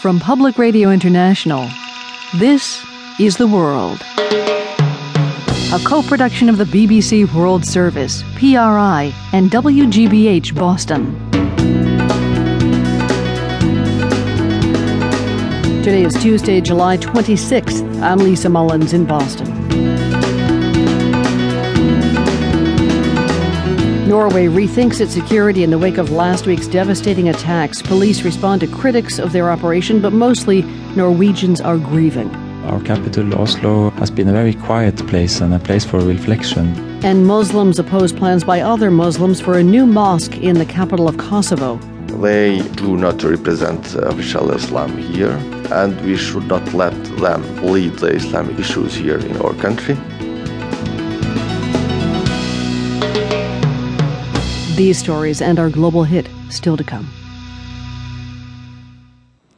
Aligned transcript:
From 0.00 0.20
Public 0.20 0.58
Radio 0.58 0.90
International, 0.90 1.68
this 2.36 2.86
is 3.18 3.36
The 3.36 3.48
World. 3.48 4.00
A 5.72 5.80
co 5.84 6.02
production 6.02 6.48
of 6.48 6.56
the 6.56 6.64
BBC 6.64 7.34
World 7.34 7.64
Service, 7.64 8.22
PRI, 8.36 9.12
and 9.32 9.50
WGBH 9.50 10.54
Boston. 10.54 11.18
Today 15.82 16.04
is 16.04 16.14
Tuesday, 16.22 16.60
July 16.60 16.96
26th. 16.96 18.00
I'm 18.00 18.18
Lisa 18.18 18.48
Mullins 18.48 18.92
in 18.92 19.04
Boston. 19.04 19.87
Norway 24.08 24.46
rethinks 24.46 25.02
its 25.02 25.12
security 25.12 25.62
in 25.62 25.68
the 25.68 25.78
wake 25.78 25.98
of 25.98 26.10
last 26.10 26.46
week's 26.46 26.66
devastating 26.66 27.28
attacks. 27.28 27.82
Police 27.82 28.22
respond 28.22 28.62
to 28.62 28.66
critics 28.66 29.18
of 29.18 29.32
their 29.32 29.50
operation, 29.50 30.00
but 30.00 30.14
mostly 30.14 30.62
Norwegians 30.96 31.60
are 31.60 31.76
grieving. 31.76 32.34
Our 32.64 32.80
capital, 32.80 33.34
Oslo, 33.34 33.90
has 33.90 34.10
been 34.10 34.28
a 34.28 34.32
very 34.32 34.54
quiet 34.54 34.96
place 35.08 35.42
and 35.42 35.52
a 35.52 35.58
place 35.58 35.84
for 35.84 36.00
reflection. 36.00 36.66
And 37.04 37.26
Muslims 37.26 37.78
oppose 37.78 38.10
plans 38.10 38.44
by 38.44 38.62
other 38.62 38.90
Muslims 38.90 39.42
for 39.42 39.58
a 39.58 39.62
new 39.62 39.84
mosque 39.84 40.38
in 40.38 40.54
the 40.56 40.64
capital 40.64 41.06
of 41.06 41.18
Kosovo. 41.18 41.76
They 42.22 42.62
do 42.76 42.96
not 42.96 43.22
represent 43.22 43.94
official 43.94 44.52
Islam 44.52 44.96
here, 44.96 45.38
and 45.70 46.00
we 46.00 46.16
should 46.16 46.46
not 46.46 46.72
let 46.72 46.94
them 47.18 47.42
lead 47.62 47.92
the 47.98 48.14
Islamic 48.14 48.58
issues 48.58 48.94
here 48.94 49.18
in 49.18 49.36
our 49.36 49.52
country. 49.52 49.98
These 54.78 54.96
stories 54.96 55.42
and 55.42 55.58
our 55.58 55.70
global 55.70 56.04
hit 56.04 56.28
still 56.50 56.76
to 56.76 56.84
come. 56.84 57.10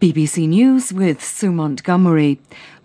BBC 0.00 0.48
News 0.48 0.94
with 0.94 1.22
Sue 1.22 1.52
Montgomery. 1.52 2.40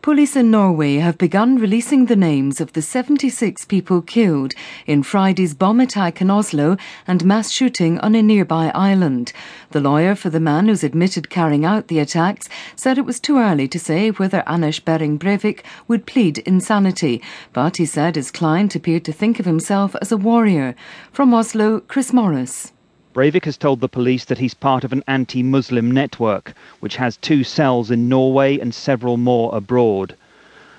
Police 0.05 0.35
in 0.35 0.51
Norway 0.51 0.97
have 0.97 1.17
begun 1.17 1.57
releasing 1.57 2.05
the 2.05 2.15
names 2.15 2.61
of 2.61 2.73
the 2.73 2.83
76 2.83 3.65
people 3.65 4.03
killed 4.03 4.53
in 4.85 5.01
Friday's 5.01 5.55
bomb 5.55 5.79
attack 5.79 6.21
in 6.21 6.29
Oslo 6.29 6.77
and 7.07 7.25
mass 7.25 7.49
shooting 7.49 7.97
on 8.01 8.13
a 8.13 8.21
nearby 8.21 8.71
island. 8.75 9.33
The 9.71 9.81
lawyer 9.81 10.13
for 10.13 10.29
the 10.29 10.39
man 10.39 10.67
who's 10.67 10.83
admitted 10.83 11.31
carrying 11.31 11.65
out 11.65 11.87
the 11.87 11.97
attacks 11.97 12.47
said 12.75 12.99
it 12.99 13.05
was 13.05 13.19
too 13.19 13.39
early 13.39 13.67
to 13.67 13.79
say 13.79 14.11
whether 14.11 14.47
Anders 14.47 14.79
Behring 14.79 15.17
Breivik 15.17 15.63
would 15.87 16.05
plead 16.05 16.37
insanity, 16.37 17.19
but 17.51 17.77
he 17.77 17.85
said 17.87 18.15
his 18.15 18.29
client 18.29 18.75
appeared 18.75 19.05
to 19.05 19.11
think 19.11 19.39
of 19.39 19.47
himself 19.47 19.95
as 20.03 20.11
a 20.11 20.17
warrior. 20.17 20.75
From 21.11 21.33
Oslo, 21.33 21.79
Chris 21.79 22.13
Morris. 22.13 22.73
Breivik 23.15 23.45
has 23.45 23.55
told 23.55 23.79
the 23.79 23.87
police 23.87 24.25
that 24.25 24.39
he's 24.39 24.53
part 24.53 24.83
of 24.83 24.91
an 24.91 25.01
anti-Muslim 25.07 25.89
network, 25.89 26.53
which 26.81 26.97
has 26.97 27.15
two 27.15 27.45
cells 27.45 27.89
in 27.89 28.09
Norway 28.09 28.59
and 28.59 28.75
several 28.75 29.15
more 29.15 29.55
abroad. 29.55 30.17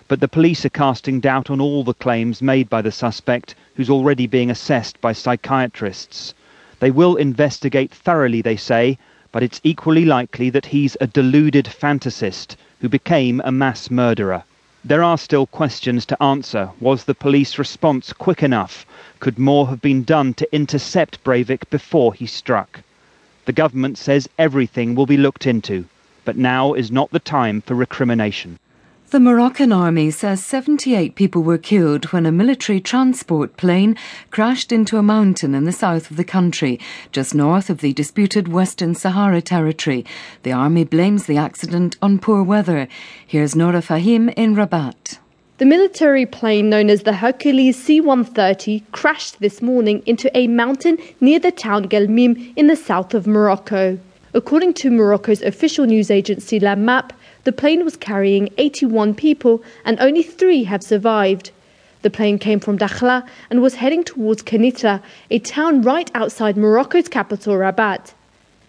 But 0.06 0.20
the 0.20 0.28
police 0.28 0.62
are 0.66 0.68
casting 0.68 1.18
doubt 1.18 1.48
on 1.48 1.62
all 1.62 1.82
the 1.82 1.94
claims 1.94 2.42
made 2.42 2.68
by 2.68 2.82
the 2.82 2.92
suspect, 2.92 3.54
who's 3.76 3.88
already 3.88 4.26
being 4.26 4.50
assessed 4.50 5.00
by 5.00 5.14
psychiatrists. 5.14 6.34
They 6.78 6.90
will 6.90 7.16
investigate 7.16 7.90
thoroughly, 7.90 8.42
they 8.42 8.56
say, 8.56 8.98
but 9.32 9.42
it's 9.42 9.62
equally 9.64 10.04
likely 10.04 10.50
that 10.50 10.66
he's 10.66 10.94
a 11.00 11.06
deluded 11.06 11.64
fantasist 11.64 12.54
who 12.82 12.90
became 12.90 13.40
a 13.46 13.50
mass 13.50 13.90
murderer. 13.90 14.44
There 14.88 15.02
are 15.02 15.18
still 15.18 15.48
questions 15.48 16.06
to 16.06 16.22
answer. 16.22 16.70
Was 16.78 17.02
the 17.02 17.14
police 17.14 17.58
response 17.58 18.12
quick 18.12 18.40
enough? 18.40 18.86
Could 19.18 19.36
more 19.36 19.66
have 19.66 19.80
been 19.80 20.04
done 20.04 20.32
to 20.34 20.54
intercept 20.54 21.24
Breivik 21.24 21.68
before 21.70 22.14
he 22.14 22.26
struck? 22.26 22.82
The 23.46 23.52
government 23.52 23.98
says 23.98 24.28
everything 24.38 24.94
will 24.94 25.06
be 25.06 25.16
looked 25.16 25.44
into, 25.44 25.86
but 26.24 26.36
now 26.36 26.72
is 26.72 26.92
not 26.92 27.10
the 27.10 27.18
time 27.18 27.62
for 27.62 27.74
recrimination. 27.74 28.60
The 29.10 29.20
Moroccan 29.20 29.70
army 29.70 30.10
says 30.10 30.44
78 30.44 31.14
people 31.14 31.44
were 31.44 31.58
killed 31.58 32.06
when 32.06 32.26
a 32.26 32.32
military 32.32 32.80
transport 32.80 33.56
plane 33.56 33.96
crashed 34.32 34.72
into 34.72 34.98
a 34.98 35.02
mountain 35.02 35.54
in 35.54 35.62
the 35.62 35.70
south 35.70 36.10
of 36.10 36.16
the 36.16 36.24
country, 36.24 36.80
just 37.12 37.32
north 37.32 37.70
of 37.70 37.82
the 37.82 37.92
disputed 37.92 38.48
Western 38.48 38.96
Sahara 38.96 39.40
territory. 39.40 40.04
The 40.42 40.50
army 40.50 40.82
blames 40.82 41.26
the 41.26 41.36
accident 41.36 41.96
on 42.02 42.18
poor 42.18 42.42
weather. 42.42 42.88
Here's 43.24 43.54
Nora 43.54 43.80
Fahim 43.80 44.34
in 44.36 44.56
Rabat. 44.56 45.18
The 45.58 45.66
military 45.66 46.26
plane 46.26 46.68
known 46.68 46.90
as 46.90 47.04
the 47.04 47.12
Hercules 47.12 47.80
C 47.80 48.00
130 48.00 48.80
crashed 48.90 49.38
this 49.38 49.62
morning 49.62 50.02
into 50.04 50.36
a 50.36 50.48
mountain 50.48 50.98
near 51.20 51.38
the 51.38 51.52
town 51.52 51.88
Gelmim 51.88 52.52
in 52.56 52.66
the 52.66 52.74
south 52.74 53.14
of 53.14 53.28
Morocco. 53.28 54.00
According 54.34 54.74
to 54.74 54.90
Morocco's 54.90 55.40
official 55.42 55.86
news 55.86 56.10
agency 56.10 56.58
La 56.58 56.74
Map, 56.74 57.12
the 57.46 57.52
plane 57.52 57.84
was 57.84 57.96
carrying 57.96 58.48
81 58.58 59.14
people 59.14 59.62
and 59.84 60.00
only 60.00 60.24
three 60.24 60.64
have 60.64 60.82
survived. 60.82 61.52
The 62.02 62.10
plane 62.10 62.40
came 62.40 62.58
from 62.58 62.76
Dakhla 62.76 63.24
and 63.50 63.62
was 63.62 63.76
heading 63.76 64.02
towards 64.02 64.42
Kenitra, 64.42 65.00
a 65.30 65.38
town 65.38 65.82
right 65.82 66.10
outside 66.12 66.56
Morocco's 66.56 67.06
capital, 67.06 67.54
Rabat. 67.54 68.14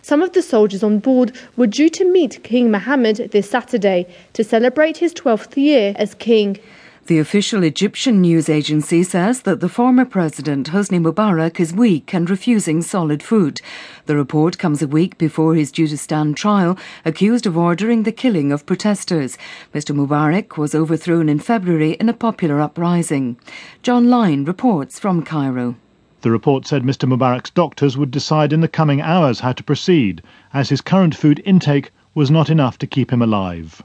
Some 0.03 0.21
of 0.21 0.33
the 0.33 0.43
soldiers 0.43 0.83
on 0.83 0.99
board 0.99 1.35
were 1.55 1.65
due 1.65 1.89
to 1.89 2.05
meet 2.05 2.43
King 2.43 2.69
Mohammed 2.69 3.31
this 3.31 3.49
Saturday 3.49 4.05
to 4.33 4.43
celebrate 4.43 4.97
his 4.97 5.11
12th 5.11 5.57
year 5.57 5.94
as 5.95 6.13
king. 6.13 6.59
The 7.07 7.19
official 7.19 7.63
Egyptian 7.63 8.19
news 8.19 8.50
agency 8.50 9.01
says 9.01 9.44
that 9.44 9.62
the 9.62 9.69
former 9.69 10.03
president, 10.03 10.72
Hosni 10.72 11.00
Mubarak, 11.00 11.57
is 11.57 11.73
weak 11.73 12.13
and 12.13 12.29
refusing 12.29 12.81
solid 12.81 13.23
food. 13.23 13.62
The 14.07 14.18
report 14.18 14.57
comes 14.57 14.81
a 14.81 14.90
week 14.90 15.18
before 15.18 15.56
his 15.56 15.72
due 15.72 15.88
to 15.88 15.97
stand 15.97 16.35
trial, 16.35 16.78
accused 17.06 17.45
of 17.45 17.57
ordering 17.57 18.03
the 18.03 18.12
killing 18.12 18.51
of 18.51 18.66
protesters. 18.66 19.38
Mr. 19.73 19.95
Mubarak 19.95 20.57
was 20.57 20.75
overthrown 20.75 21.29
in 21.29 21.40
February 21.40 21.94
in 21.94 22.09
a 22.09 22.13
popular 22.13 22.59
uprising. 22.59 23.38
Jon 23.84 24.09
Leyne 24.09 24.44
reports 24.44 25.00
from 25.00 25.24
Cairo. 25.24 25.78
The 26.24 26.31
report 26.31 26.68
said 26.68 26.84
Mr. 26.84 27.07
Mubarak's 27.07 27.51
doctors 27.51 27.97
would 27.97 28.12
decide 28.12 28.51
in 28.51 28.59
the 28.59 28.68
coming 28.68 29.00
hours 29.00 29.39
how 29.39 29.53
to 29.53 29.63
proceed, 29.63 30.22
as 30.53 30.68
his 30.68 30.81
current 30.81 31.16
food 31.16 31.41
intake 31.45 31.91
was 32.13 32.29
not 32.29 32.50
enough 32.50 32.78
to 32.79 32.85
keep 32.85 33.13
him 33.13 33.22
alive. 33.22 33.81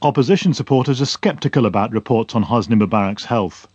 Opposition 0.00 0.54
supporters 0.54 1.02
are 1.02 1.06
sceptical 1.06 1.66
about 1.66 1.90
reports 1.90 2.36
on 2.36 2.44
Hosni 2.44 2.76
Mubarak's 2.76 3.24
health. 3.24 3.66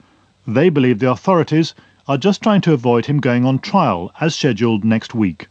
They 0.48 0.70
believe 0.70 1.00
the 1.00 1.12
authorities 1.12 1.76
are 2.08 2.18
just 2.18 2.42
trying 2.42 2.62
to 2.62 2.72
avoid 2.72 3.08
him 3.08 3.20
going 3.20 3.46
on 3.46 3.60
trial 3.60 4.10
as 4.22 4.34
scheduled 4.34 4.86
next 4.86 5.14
week. 5.14 5.50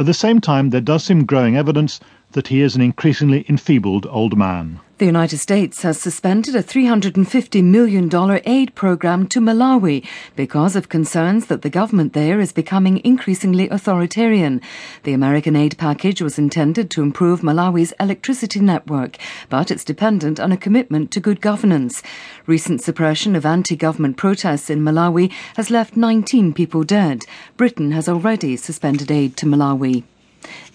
At 0.00 0.06
the 0.06 0.12
same 0.12 0.40
time, 0.40 0.70
there 0.70 0.80
does 0.80 1.04
seem 1.04 1.24
growing 1.24 1.56
evidence 1.56 2.00
that 2.32 2.48
he 2.48 2.60
is 2.60 2.74
an 2.74 2.82
increasingly 2.82 3.44
enfeebled 3.48 4.06
old 4.06 4.36
man. 4.36 4.80
The 5.02 5.06
United 5.06 5.38
States 5.38 5.82
has 5.82 6.00
suspended 6.00 6.54
a 6.54 6.62
$350 6.62 7.64
million 7.64 8.08
aid 8.44 8.72
program 8.76 9.26
to 9.28 9.40
Malawi 9.40 10.06
because 10.36 10.76
of 10.76 10.88
concerns 10.88 11.46
that 11.46 11.62
the 11.62 11.70
government 11.70 12.12
there 12.12 12.38
is 12.38 12.52
becoming 12.52 13.00
increasingly 13.04 13.68
authoritarian. 13.68 14.60
The 15.02 15.12
American 15.12 15.56
aid 15.56 15.76
package 15.76 16.22
was 16.22 16.38
intended 16.38 16.88
to 16.90 17.02
improve 17.02 17.40
Malawi's 17.40 17.92
electricity 17.98 18.60
network, 18.60 19.16
but 19.48 19.72
it's 19.72 19.82
dependent 19.82 20.38
on 20.38 20.52
a 20.52 20.56
commitment 20.56 21.10
to 21.10 21.20
good 21.20 21.40
governance. 21.40 22.00
Recent 22.46 22.80
suppression 22.80 23.34
of 23.34 23.44
anti 23.44 23.74
government 23.74 24.16
protests 24.16 24.70
in 24.70 24.82
Malawi 24.84 25.32
has 25.56 25.68
left 25.68 25.96
19 25.96 26.52
people 26.52 26.84
dead. 26.84 27.26
Britain 27.56 27.90
has 27.90 28.08
already 28.08 28.56
suspended 28.56 29.10
aid 29.10 29.36
to 29.38 29.46
Malawi. 29.46 30.04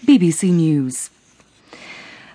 BBC 0.04 0.52
News. 0.52 1.08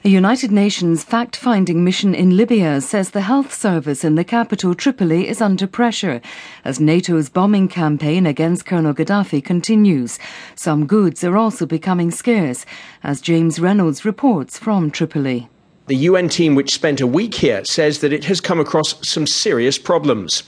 A 0.06 0.10
United 0.10 0.52
Nations 0.52 1.02
fact 1.02 1.38
finding 1.38 1.82
mission 1.82 2.14
in 2.14 2.36
Libya 2.36 2.82
says 2.82 3.12
the 3.12 3.22
health 3.22 3.54
service 3.54 4.04
in 4.04 4.16
the 4.16 4.26
capital, 4.26 4.76
Tripoli, 4.76 5.30
is 5.30 5.40
under 5.40 5.66
pressure 5.66 6.20
as 6.66 6.78
NATO's 6.78 7.30
bombing 7.30 7.70
campaign 7.70 8.26
against 8.26 8.66
Colonel 8.66 8.94
Gaddafi 8.94 9.42
continues. 9.42 10.20
Some 10.56 10.86
goods 10.86 11.24
are 11.24 11.38
also 11.38 11.66
becoming 11.66 12.12
scarce, 12.12 12.66
as 13.02 13.22
James 13.22 13.62
Reynolds 13.62 14.04
reports 14.04 14.58
from 14.58 14.92
Tripoli. 14.92 15.48
The 15.88 15.96
UN 15.96 16.28
team, 16.28 16.54
which 16.54 16.74
spent 16.74 17.00
a 17.00 17.08
week 17.08 17.36
here, 17.36 17.64
says 17.64 18.00
that 18.00 18.12
it 18.12 18.26
has 18.26 18.42
come 18.42 18.60
across 18.60 19.08
some 19.08 19.26
serious 19.26 19.78
problems. 19.78 20.44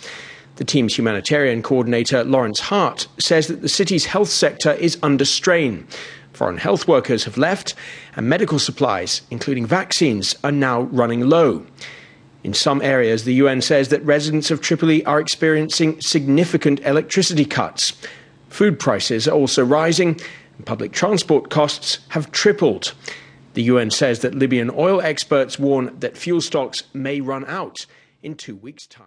The 0.57 0.65
team's 0.65 0.97
humanitarian 0.97 1.63
coordinator, 1.63 2.25
Lawrence 2.25 2.59
Hart, 2.59 3.07
says 3.19 3.47
that 3.47 3.61
the 3.61 3.69
city's 3.69 4.03
health 4.03 4.29
sector 4.29 4.73
is 4.73 4.97
under 5.01 5.23
strain. 5.23 5.87
Foreign 6.35 6.57
health 6.57 6.85
workers 6.85 7.23
have 7.23 7.37
left, 7.37 7.75
and 8.17 8.27
medical 8.27 8.59
supplies, 8.59 9.21
including 9.31 9.65
vaccines, 9.65 10.35
are 10.43 10.51
now 10.51 10.81
running 10.81 11.21
low. 11.29 11.65
In 12.43 12.53
some 12.53 12.81
areas, 12.81 13.23
the 13.23 13.35
UN 13.35 13.61
says 13.61 13.87
that 13.87 14.03
residents 14.03 14.51
of 14.51 14.59
Tripoli 14.59 15.03
are 15.05 15.21
experiencing 15.21 16.01
significant 16.01 16.81
electricity 16.81 17.45
cuts. 17.45 17.93
Food 18.49 18.79
prices 18.79 19.29
are 19.29 19.31
also 19.31 19.63
rising, 19.63 20.19
and 20.57 20.65
public 20.65 20.91
transport 20.91 21.49
costs 21.49 21.99
have 22.09 22.33
tripled. 22.33 22.93
The 23.53 23.63
UN 23.63 23.89
says 23.89 24.19
that 24.19 24.35
Libyan 24.35 24.69
oil 24.69 24.99
experts 24.99 25.57
warn 25.57 25.97
that 26.01 26.17
fuel 26.17 26.41
stocks 26.41 26.83
may 26.93 27.21
run 27.21 27.45
out 27.45 27.85
in 28.21 28.35
two 28.35 28.57
weeks' 28.57 28.87
time. 28.87 29.03